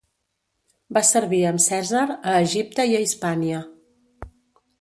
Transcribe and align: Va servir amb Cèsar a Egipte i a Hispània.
Va 0.97 1.03
servir 1.09 1.41
amb 1.49 1.63
Cèsar 1.67 2.07
a 2.31 2.35
Egipte 2.49 2.89
i 2.95 2.99
a 3.01 3.03
Hispània. 3.07 3.61